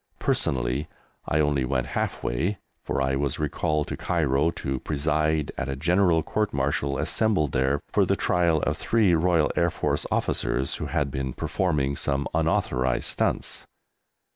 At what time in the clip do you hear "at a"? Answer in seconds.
5.59-5.75